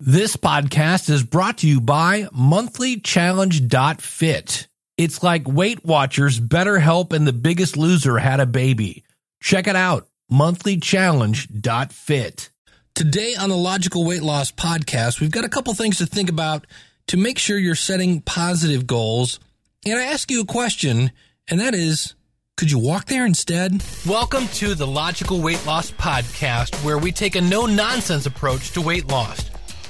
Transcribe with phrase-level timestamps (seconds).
[0.00, 4.68] This podcast is brought to you by monthlychallenge.fit.
[4.96, 9.02] It's like Weight Watchers, BetterHelp, and The Biggest Loser had a baby.
[9.42, 12.50] Check it out, monthlychallenge.fit.
[12.94, 16.68] Today on the Logical Weight Loss Podcast, we've got a couple things to think about
[17.08, 19.40] to make sure you're setting positive goals.
[19.84, 21.10] And I ask you a question,
[21.48, 22.14] and that is,
[22.56, 23.82] could you walk there instead?
[24.06, 28.80] Welcome to the Logical Weight Loss Podcast, where we take a no nonsense approach to
[28.80, 29.50] weight loss.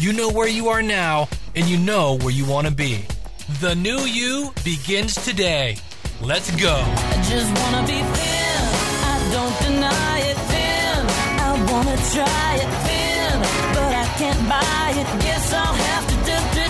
[0.00, 3.04] You know where you are now, and you know where you want to be.
[3.60, 5.76] The new you begins today.
[6.22, 6.72] Let's go.
[6.72, 8.60] I just wanna be thin.
[9.10, 10.98] I don't deny it thin.
[11.42, 13.34] I wanna try it thin,
[13.74, 15.08] but I can't buy it.
[15.20, 16.64] Guess I'll have to to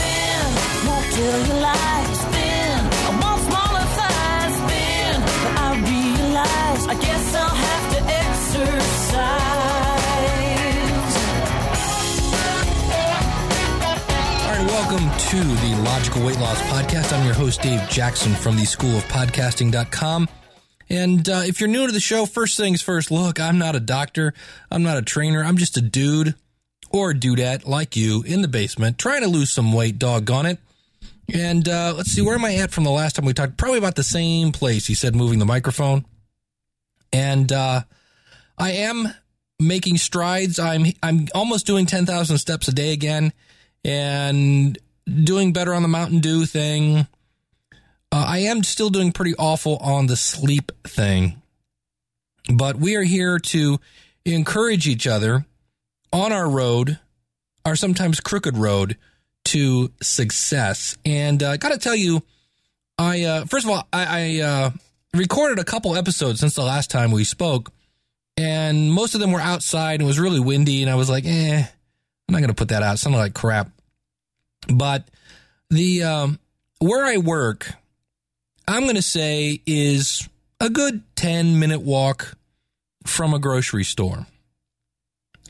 [0.00, 0.42] thin.
[0.88, 2.78] Won't tell you lies thin.
[3.04, 9.69] I want smaller thighs thin, but I realize I guess I'll have to exercise.
[14.80, 17.12] Welcome to the Logical Weight Loss Podcast.
[17.12, 20.26] I'm your host, Dave Jackson from the School of Podcasting.com.
[20.88, 23.80] And uh, if you're new to the show, first things first, look, I'm not a
[23.80, 24.32] doctor.
[24.70, 25.44] I'm not a trainer.
[25.44, 26.34] I'm just a dude
[26.88, 30.58] or a dudette like you in the basement trying to lose some weight, doggone it.
[31.30, 33.58] And uh, let's see, where am I at from the last time we talked?
[33.58, 34.86] Probably about the same place.
[34.86, 36.06] He said moving the microphone.
[37.12, 37.82] And uh,
[38.56, 39.08] I am
[39.58, 40.58] making strides.
[40.58, 43.34] I'm I'm almost doing 10,000 steps a day again
[43.84, 47.06] and doing better on the Mountain Dew thing.
[48.12, 51.40] Uh, I am still doing pretty awful on the sleep thing.
[52.52, 53.78] But we are here to
[54.24, 55.46] encourage each other
[56.12, 56.98] on our road,
[57.64, 58.96] our sometimes crooked road
[59.46, 60.96] to success.
[61.04, 62.22] And I uh, got to tell you,
[62.98, 64.70] I uh, first of all, I, I uh,
[65.14, 67.72] recorded a couple episodes since the last time we spoke,
[68.36, 69.94] and most of them were outside.
[69.94, 71.66] And it was really windy, and I was like, eh,
[72.30, 72.94] I'm not going to put that out.
[72.94, 73.72] It sounded like crap.
[74.72, 75.10] But
[75.68, 76.38] the um,
[76.78, 77.72] where I work,
[78.68, 80.28] I'm going to say is
[80.60, 82.36] a good 10 minute walk
[83.04, 84.28] from a grocery store.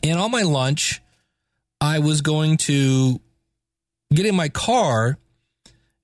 [0.03, 1.03] And on my lunch,
[1.83, 3.21] I was going to
[4.11, 5.19] get in my car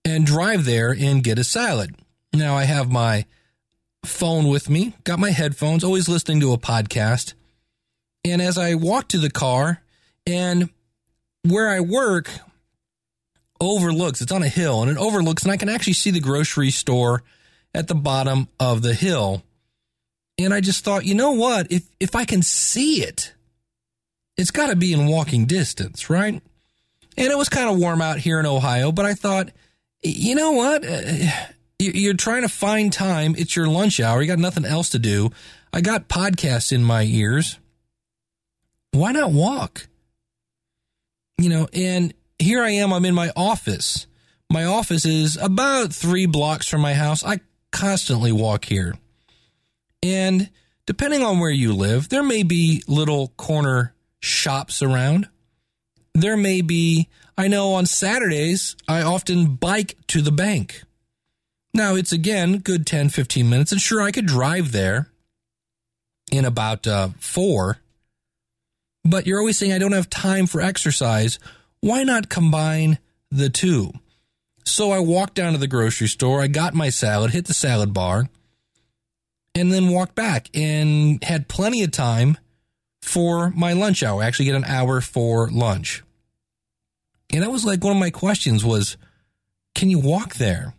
[0.04, 1.97] and drive there and get a salad.
[2.34, 3.25] Now I have my
[4.04, 7.32] phone with me, got my headphones, always listening to a podcast.
[8.26, 9.81] And as I walk to the car
[10.26, 10.70] and
[11.44, 12.31] where I work
[13.60, 16.70] overlooks, it's on a hill and it overlooks, and I can actually see the grocery
[16.70, 17.22] store
[17.75, 19.42] at the bottom of the hill.
[20.38, 21.70] And I just thought, you know what?
[21.70, 23.32] If if I can see it,
[24.36, 26.42] it's got to be in walking distance, right?
[27.19, 29.48] And it was kind of warm out here in Ohio, but I thought,
[30.03, 30.84] you know what?
[30.86, 31.31] Uh,
[31.78, 33.34] you're trying to find time.
[33.36, 34.20] It's your lunch hour.
[34.20, 35.31] You got nothing else to do.
[35.72, 37.59] I got podcasts in my ears.
[38.92, 39.88] Why not walk?
[41.38, 42.92] You know, and here I am.
[42.92, 44.06] I'm in my office.
[44.50, 47.24] My office is about three blocks from my house.
[47.24, 47.41] I
[47.72, 48.94] constantly walk here.
[50.02, 50.50] And
[50.86, 55.28] depending on where you live, there may be little corner shops around.
[56.14, 60.82] There may be, I know on Saturdays, I often bike to the bank.
[61.74, 65.10] Now, it's again good 10, 15 minutes, and sure, I could drive there
[66.32, 67.78] in about uh, four,
[69.06, 71.38] but you're always saying I don't have time for exercise.
[71.80, 72.98] Why not combine
[73.30, 73.92] the two?
[74.64, 77.94] So I walked down to the grocery store, I got my salad, hit the salad
[77.94, 78.28] bar,
[79.54, 82.36] and then walked back and had plenty of time
[83.00, 84.22] for my lunch hour.
[84.22, 86.02] I actually get an hour for lunch.
[87.32, 88.97] And that was like one of my questions was,
[89.74, 90.74] can you walk there?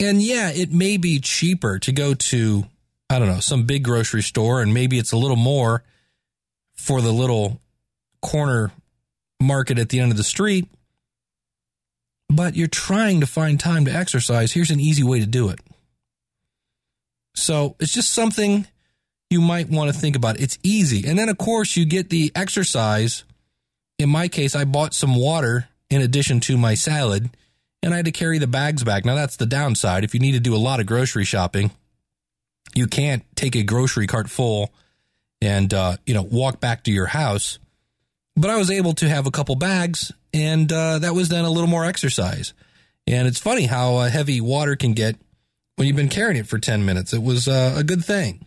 [0.00, 2.64] And yeah, it may be cheaper to go to,
[3.10, 5.84] I don't know, some big grocery store and maybe it's a little more
[6.76, 7.60] for the little
[8.22, 8.70] corner
[9.40, 10.68] market at the end of the street.
[12.28, 14.52] But you're trying to find time to exercise.
[14.52, 15.60] Here's an easy way to do it.
[17.34, 18.66] So it's just something
[19.30, 20.40] you might want to think about.
[20.40, 21.06] It's easy.
[21.06, 23.24] And then, of course, you get the exercise.
[23.98, 27.30] In my case, I bought some water in addition to my salad,
[27.82, 29.04] and I had to carry the bags back.
[29.04, 30.02] Now, that's the downside.
[30.02, 31.70] If you need to do a lot of grocery shopping,
[32.74, 34.72] you can't take a grocery cart full
[35.40, 37.58] and, uh, you know, walk back to your house.
[38.36, 41.50] but I was able to have a couple bags, and uh, that was then a
[41.50, 42.52] little more exercise.
[43.06, 45.16] And it's funny how uh, heavy water can get
[45.76, 47.12] when you've been carrying it for 10 minutes.
[47.12, 48.44] It was uh, a good thing.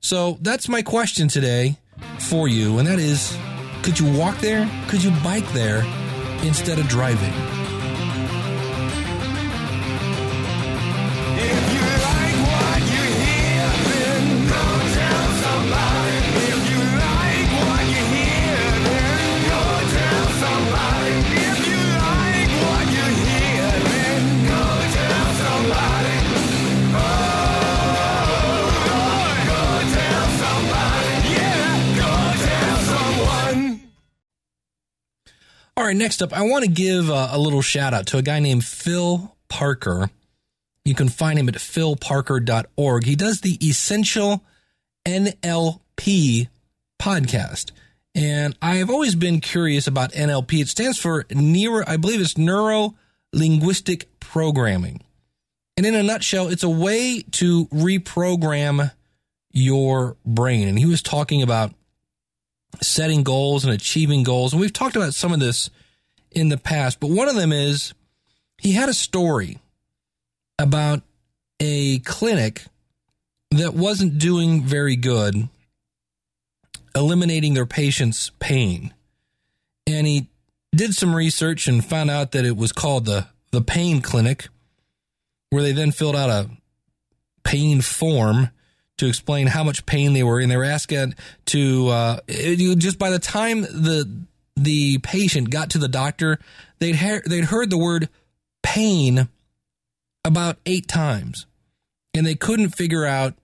[0.00, 1.76] So that's my question today
[2.18, 3.36] for you, and that is
[3.82, 4.68] could you walk there?
[4.88, 5.84] Could you bike there
[6.42, 7.61] instead of driving?
[35.74, 38.22] All right, next up, I want to give uh, a little shout out to a
[38.22, 40.10] guy named Phil Parker.
[40.84, 43.04] You can find him at philparker.org.
[43.04, 44.44] He does the Essential
[45.06, 46.48] NLP
[47.00, 47.70] podcast.
[48.14, 50.60] And I have always been curious about NLP.
[50.60, 52.94] It stands for neuro, I believe it's neuro
[53.32, 55.00] linguistic programming.
[55.78, 58.92] And in a nutshell, it's a way to reprogram
[59.52, 60.68] your brain.
[60.68, 61.72] And he was talking about
[62.80, 64.52] setting goals and achieving goals.
[64.52, 65.70] And we've talked about some of this
[66.30, 67.94] in the past, but one of them is
[68.58, 69.58] he had a story
[70.58, 71.02] about
[71.60, 72.64] a clinic
[73.50, 75.48] that wasn't doing very good
[76.94, 78.92] eliminating their patients' pain.
[79.86, 80.28] And he
[80.74, 84.48] did some research and found out that it was called the the pain clinic
[85.50, 86.48] where they then filled out a
[87.44, 88.48] pain form
[88.98, 90.48] to explain how much pain they were in.
[90.48, 91.14] They were asking
[91.46, 96.38] to uh, just by the time the the patient got to the doctor,
[96.78, 98.08] they'd heard, they'd heard the word
[98.62, 99.28] pain
[100.24, 101.46] about eight times,
[102.14, 103.34] and they couldn't figure out.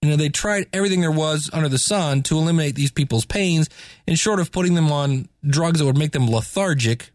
[0.00, 3.68] You know, they tried everything there was under the sun to eliminate these people's pains,
[4.04, 7.12] and short of putting them on drugs that would make them lethargic,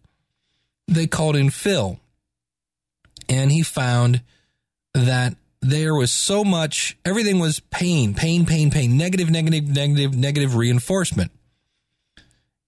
[0.88, 2.00] they called in Phil,
[3.28, 4.22] and he found
[4.94, 5.36] that
[5.70, 11.32] there was so much everything was pain pain pain pain negative negative negative negative reinforcement.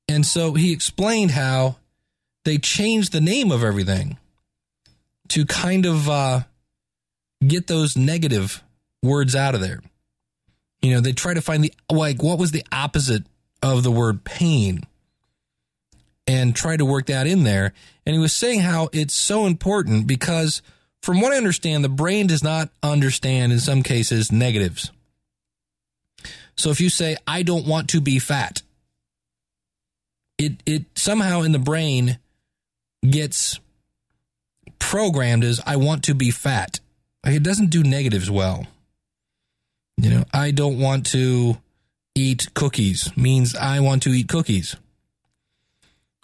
[0.08, 1.78] And so he explained how
[2.44, 4.18] they changed the name of everything
[5.30, 6.42] to kind of uh,
[7.46, 8.64] get those negative
[9.04, 9.82] words out of there.
[10.82, 13.24] You know they try to find the like what was the opposite
[13.62, 14.82] of the word pain?
[16.28, 17.74] And try to work that in there.
[18.06, 20.62] And he was saying how it's so important because
[21.02, 24.92] from what I understand, the brain does not understand in some cases negatives.
[26.56, 28.62] So if you say, I don't want to be fat,
[30.38, 32.20] it, it somehow in the brain
[33.08, 33.60] gets
[34.78, 36.80] programmed as I want to be fat.
[37.26, 38.68] Like, It doesn't do negatives well.
[39.98, 41.58] You know, I don't want to
[42.16, 44.76] eat cookies means I want to eat cookies.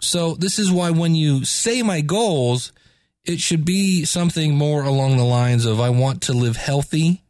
[0.00, 2.72] So this is why when you say my goals,
[3.26, 7.22] it should be something more along the lines of I want to live healthy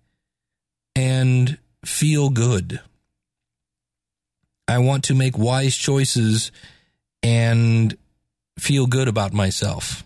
[0.94, 2.81] and feel good.
[4.69, 6.52] I want to make wise choices
[7.22, 7.96] and
[8.58, 10.04] feel good about myself.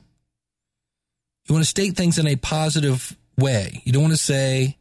[1.47, 3.83] You want to state things in a positive way.
[3.85, 4.77] You don't want to say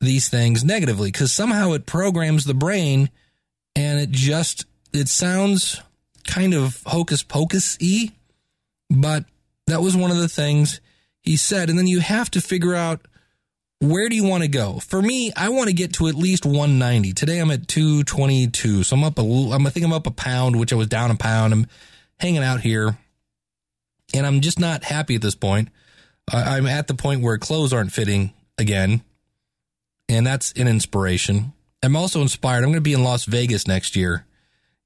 [0.00, 3.08] these things negatively because somehow it programs the brain
[3.74, 5.80] and it just it sounds
[6.26, 8.10] kind of hocus pocus y,
[8.90, 9.24] but
[9.66, 10.80] that was one of the things
[11.22, 11.70] he said.
[11.70, 13.06] And then you have to figure out
[13.80, 14.78] where do you want to go?
[14.78, 17.12] For me, I want to get to at least 190.
[17.12, 18.82] Today I'm at 222.
[18.82, 21.10] So I'm up a I'm, I think I'm up a pound, which I was down
[21.10, 21.52] a pound.
[21.52, 21.66] I'm
[22.18, 22.96] hanging out here
[24.14, 25.68] and I'm just not happy at this point.
[26.32, 29.02] I'm at the point where clothes aren't fitting again.
[30.08, 31.52] And that's an inspiration.
[31.82, 32.58] I'm also inspired.
[32.58, 34.24] I'm going to be in Las Vegas next year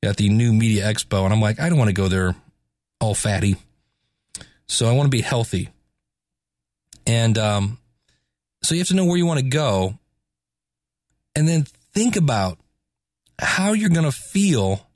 [0.03, 1.25] at the new media expo.
[1.25, 2.35] And I'm like, I don't want to go there
[3.01, 3.57] all fatty.
[4.69, 5.71] So I want to be healthy.
[7.07, 7.79] And um,
[8.63, 9.99] so you have to know where you want to go
[11.35, 12.59] and then think about
[13.39, 14.87] how you're going to feel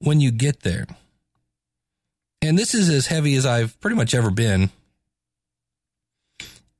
[0.00, 0.86] when you get there.
[2.40, 4.70] And this is as heavy as I've pretty much ever been.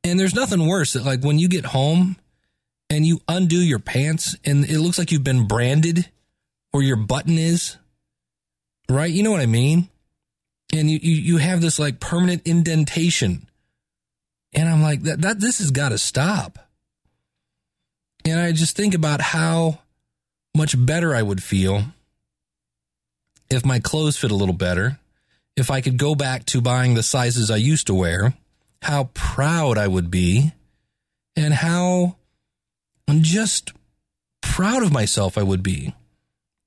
[0.03, 2.17] And there's nothing worse that like when you get home
[2.91, 6.11] and you undo your pants and it looks like you've been branded
[6.73, 7.77] where your button is.
[8.89, 9.13] Right?
[9.13, 9.89] You know what I mean?
[10.73, 13.49] And you, you, you have this like permanent indentation.
[14.55, 16.59] And I'm like, that, that this has got to stop.
[18.25, 19.81] And I just think about how
[20.57, 21.85] much better I would feel
[23.51, 24.99] if my clothes fit a little better,
[25.57, 28.35] if I could go back to buying the sizes I used to wear,
[28.83, 30.53] how proud I would be,
[31.37, 32.17] and how
[33.09, 33.73] I'm just
[34.41, 35.95] proud of myself I would be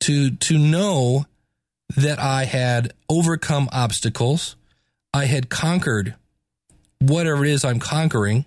[0.02, 1.26] to to know
[1.96, 4.56] that I had overcome obstacles.
[5.14, 6.16] I had conquered
[7.00, 8.46] whatever it is I'm conquering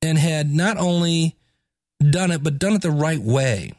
[0.00, 1.36] and had not only
[2.10, 3.72] done it, but done it the right way.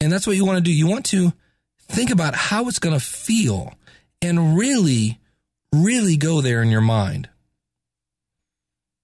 [0.00, 0.72] And that's what you want to do.
[0.72, 1.32] You want to
[1.78, 3.74] think about how it's going to feel
[4.20, 5.20] and really,
[5.72, 7.28] really go there in your mind.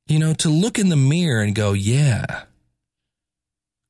[0.08, 2.44] You know, to look in the mirror and go, yeah,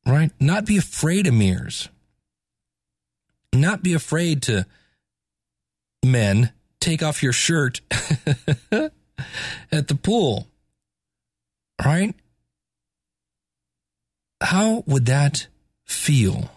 [0.04, 0.32] right?
[0.40, 1.88] Not be afraid of mirrors.
[3.54, 4.66] Not be afraid to,
[6.04, 7.80] men, take off your shirt
[8.70, 10.46] at the pool,
[11.84, 12.14] right?
[14.40, 15.48] How would that
[15.84, 16.50] feel?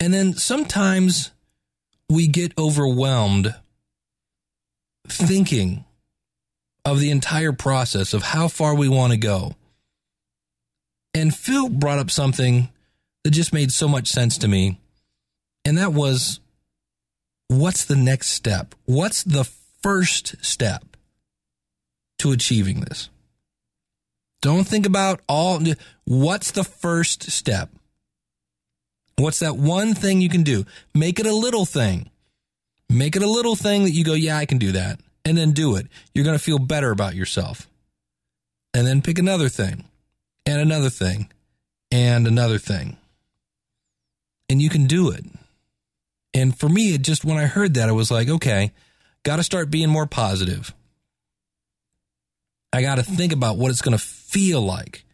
[0.00, 1.30] And then sometimes
[2.08, 3.54] we get overwhelmed
[5.06, 5.84] thinking
[6.84, 9.54] of the entire process of how far we want to go.
[11.14, 12.70] And Phil brought up something
[13.22, 14.80] that just made so much sense to me.
[15.64, 16.40] And that was
[17.48, 18.74] what's the next step?
[18.84, 19.44] What's the
[19.82, 20.96] first step
[22.18, 23.10] to achieving this?
[24.40, 25.60] Don't think about all.
[26.04, 27.70] What's the first step?
[29.16, 30.64] What's that one thing you can do?
[30.94, 32.10] Make it a little thing.
[32.88, 35.00] Make it a little thing that you go, yeah, I can do that.
[35.24, 35.86] And then do it.
[36.12, 37.68] You're going to feel better about yourself.
[38.74, 39.84] And then pick another thing,
[40.46, 41.30] and another thing,
[41.90, 42.96] and another thing.
[44.48, 45.24] And you can do it.
[46.34, 48.72] And for me, it just, when I heard that, I was like, okay,
[49.22, 50.74] got to start being more positive.
[52.72, 55.04] I got to think about what it's going to feel like.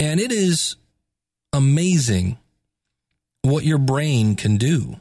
[0.00, 0.76] And it is
[1.52, 2.38] amazing
[3.42, 4.96] what your brain can do.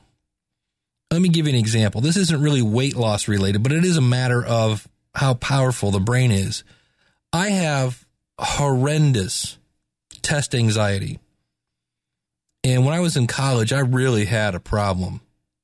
[1.09, 2.01] Let me give you an example.
[2.01, 5.99] This isn't really weight loss related, but it is a matter of how powerful the
[5.99, 6.63] brain is.
[7.31, 8.05] I have
[8.39, 9.57] horrendous
[10.21, 11.19] test anxiety.
[12.63, 15.21] And when I was in college, I really had a problem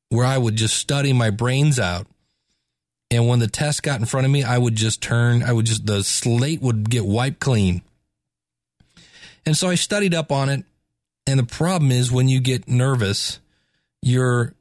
[0.10, 2.08] where I would just study my brains out.
[3.12, 5.66] And when the test got in front of me, I would just turn, I would
[5.66, 7.82] just, the slate would get wiped clean.
[9.46, 10.64] And so I studied up on it.
[11.26, 13.40] And the problem is when you get nervous,
[14.02, 14.54] your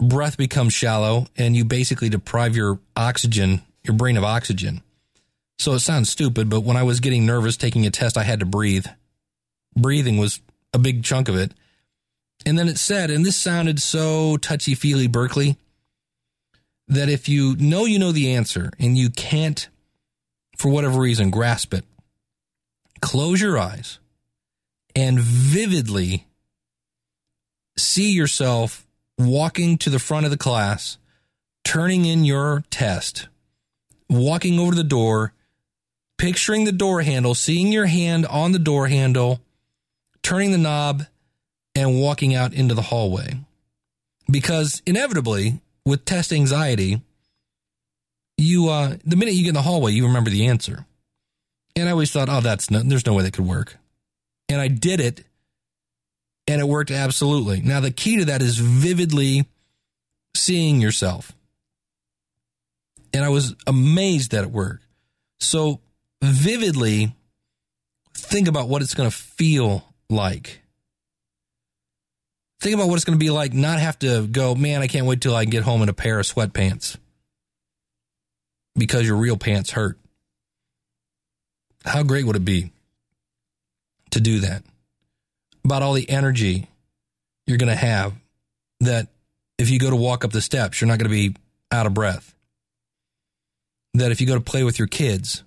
[0.00, 4.82] breath becomes shallow and you basically deprive your oxygen, your brain of oxygen.
[5.58, 8.40] So it sounds stupid, but when I was getting nervous taking a test, I had
[8.40, 8.86] to breathe.
[9.76, 10.40] Breathing was
[10.72, 11.52] a big chunk of it.
[12.48, 15.58] And then it said, and this sounded so touchy feely Berkeley,
[16.86, 19.68] that if you know you know the answer and you can't,
[20.56, 21.84] for whatever reason, grasp it,
[23.02, 23.98] close your eyes
[24.96, 26.26] and vividly
[27.76, 28.86] see yourself
[29.18, 30.96] walking to the front of the class,
[31.64, 33.28] turning in your test,
[34.08, 35.34] walking over to the door,
[36.16, 39.42] picturing the door handle, seeing your hand on the door handle,
[40.22, 41.04] turning the knob,
[41.78, 43.38] and walking out into the hallway.
[44.28, 47.00] Because inevitably, with test anxiety,
[48.36, 50.86] you uh, the minute you get in the hallway, you remember the answer.
[51.76, 53.76] And I always thought, oh, that's no, there's no way that could work.
[54.48, 55.24] And I did it,
[56.48, 57.60] and it worked absolutely.
[57.60, 59.46] Now the key to that is vividly
[60.34, 61.32] seeing yourself.
[63.14, 64.84] And I was amazed that it worked.
[65.38, 65.80] So
[66.22, 67.14] vividly
[68.14, 70.60] think about what it's going to feel like.
[72.60, 75.06] Think about what it's going to be like not have to go, man, I can't
[75.06, 76.96] wait till I can get home in a pair of sweatpants
[78.76, 79.98] because your real pants hurt.
[81.84, 82.72] How great would it be
[84.10, 84.64] to do that?
[85.64, 86.68] About all the energy
[87.46, 88.12] you're going to have
[88.80, 89.08] that
[89.58, 91.34] if you go to walk up the steps, you're not going to be
[91.72, 92.34] out of breath.
[93.94, 95.42] That if you go to play with your kids,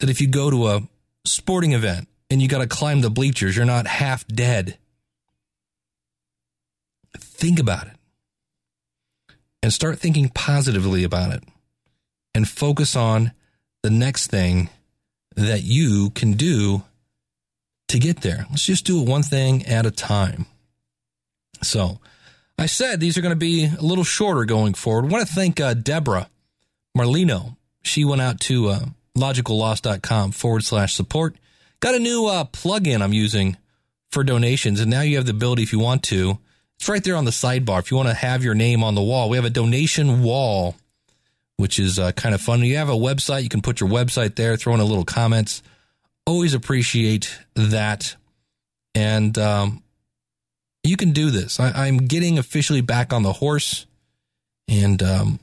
[0.00, 0.82] that if you go to a
[1.24, 4.78] sporting event and you got to climb the bleachers, you're not half dead
[7.38, 7.94] think about it
[9.62, 11.42] and start thinking positively about it
[12.34, 13.32] and focus on
[13.82, 14.68] the next thing
[15.36, 16.82] that you can do
[17.88, 18.44] to get there.
[18.50, 20.46] Let's just do it one thing at a time.
[21.62, 22.00] So,
[22.58, 25.04] I said these are going to be a little shorter going forward.
[25.04, 26.28] I want to thank uh, Deborah
[26.96, 27.56] Marlino.
[27.82, 28.80] She went out to uh,
[29.16, 31.36] logicalloss.com forward slash support.
[31.80, 33.56] Got a new uh, plugin I'm using
[34.10, 36.38] for donations, and now you have the ability, if you want to,
[36.78, 37.80] it's right there on the sidebar.
[37.80, 40.76] If you want to have your name on the wall, we have a donation wall,
[41.56, 42.60] which is uh, kind of fun.
[42.60, 45.60] You have a website, you can put your website there, throw in a little comments.
[46.24, 48.14] Always appreciate that.
[48.94, 49.82] And um,
[50.84, 51.58] you can do this.
[51.58, 53.86] I, am getting officially back on the horse
[54.68, 55.40] and um,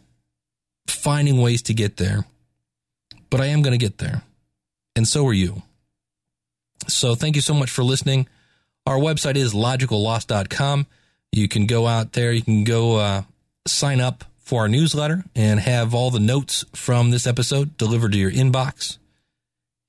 [0.87, 2.25] finding ways to get there.
[3.29, 4.21] But I am going to get there.
[4.95, 5.63] And so are you.
[6.87, 8.27] So thank you so much for listening.
[8.87, 10.87] Our website is logicalloss.com.
[11.37, 13.23] You can go out there, you can go uh,
[13.67, 18.17] sign up for our newsletter and have all the notes from this episode delivered to
[18.17, 18.97] your inbox.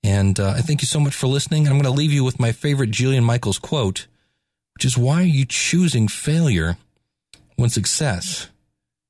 [0.02, 1.66] And uh, I thank you so much for listening.
[1.66, 4.06] I'm going to leave you with my favorite Jillian Michaels quote,
[4.74, 6.78] which is why are you choosing failure
[7.56, 8.48] when success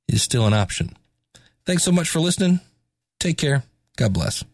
[0.09, 0.97] is still an option?
[1.65, 2.61] Thanks so much for listening.
[3.21, 3.65] Take care.
[3.97, 4.45] God bless.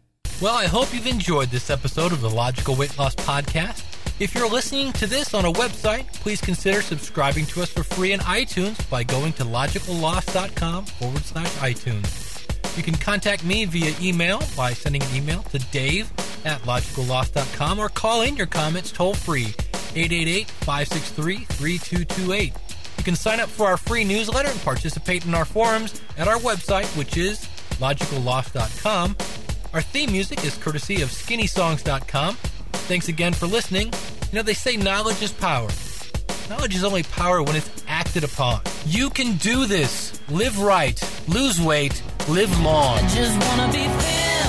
[0.40, 3.91] Well, I hope you've enjoyed this episode of the Logical Weight Loss Podcast.
[4.20, 8.12] If you're listening to this on a website, please consider subscribing to us for free
[8.12, 12.76] in iTunes by going to logicalloss.com forward slash iTunes.
[12.76, 16.10] You can contact me via email by sending an email to dave
[16.44, 19.54] at logicalloss.com or call in your comments toll free
[19.94, 22.52] 888 563 3228.
[22.98, 26.38] You can sign up for our free newsletter and participate in our forums at our
[26.38, 27.40] website, which is
[27.80, 29.16] logicalloss.com.
[29.74, 32.36] Our theme music is courtesy of skinnysongs.com.
[32.88, 33.86] Thanks again for listening.
[34.30, 35.68] You know, they say knowledge is power.
[36.50, 38.60] Knowledge is only power when it's acted upon.
[38.86, 40.20] You can do this.
[40.28, 40.98] Live right,
[41.28, 42.98] lose weight, live long.
[42.98, 44.46] I just wanna be thin.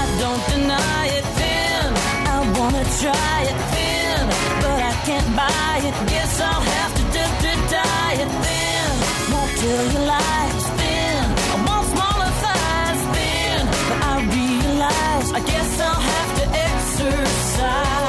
[0.00, 1.86] I don't deny it thin.
[2.34, 4.20] I wanna try it thin,
[4.64, 5.94] but I can't buy it.
[6.10, 8.88] Guess I'll have to dip to die it thin.
[9.32, 11.22] Won't tell you lies thin.
[11.52, 16.23] I want smaller thighs thin, but I realize I guess I'll have
[17.64, 18.03] side